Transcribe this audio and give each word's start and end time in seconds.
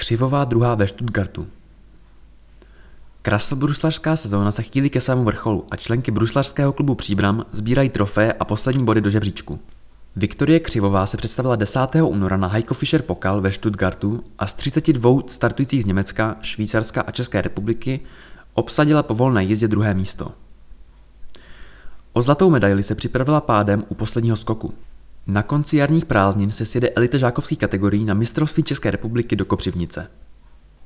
Křivová 0.00 0.44
druhá 0.44 0.74
ve 0.74 0.86
Stuttgartu. 0.86 1.46
Krasobruslařská 3.22 4.16
sezóna 4.16 4.50
se 4.50 4.62
chýlí 4.62 4.90
ke 4.90 5.00
svému 5.00 5.24
vrcholu 5.24 5.66
a 5.70 5.76
členky 5.76 6.10
bruslařského 6.10 6.72
klubu 6.72 6.94
Příbram 6.94 7.46
sbírají 7.52 7.88
trofeje 7.88 8.32
a 8.32 8.44
poslední 8.44 8.84
body 8.84 9.00
do 9.00 9.10
žebříčku. 9.10 9.60
Viktorie 10.16 10.60
Křivová 10.60 11.06
se 11.06 11.16
představila 11.16 11.56
10. 11.56 11.80
února 12.02 12.36
na 12.36 12.48
Heiko 12.48 12.74
Fischer 12.74 13.02
Pokal 13.02 13.40
ve 13.40 13.52
Stuttgartu 13.52 14.24
a 14.38 14.46
z 14.46 14.54
32 14.54 15.10
startujících 15.26 15.82
z 15.82 15.86
Německa, 15.86 16.36
Švýcarska 16.42 17.00
a 17.00 17.10
České 17.10 17.42
republiky 17.42 18.00
obsadila 18.54 19.02
po 19.02 19.14
volné 19.14 19.44
jízdě 19.44 19.68
druhé 19.68 19.94
místo. 19.94 20.32
O 22.12 22.22
zlatou 22.22 22.50
medaili 22.50 22.82
se 22.82 22.94
připravila 22.94 23.40
pádem 23.40 23.84
u 23.88 23.94
posledního 23.94 24.36
skoku. 24.36 24.74
Na 25.26 25.42
konci 25.42 25.76
jarních 25.76 26.04
prázdnin 26.04 26.50
se 26.50 26.66
sjede 26.66 26.90
elite 26.90 27.18
žákovských 27.18 27.58
kategorií 27.58 28.04
na 28.04 28.14
mistrovství 28.14 28.62
České 28.62 28.90
republiky 28.90 29.36
do 29.36 29.44
Kopřivnice. 29.44 30.10